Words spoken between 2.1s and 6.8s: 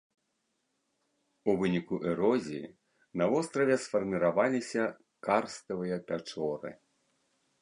эрозіі на востраве сфарміраваліся карставыя пячоры.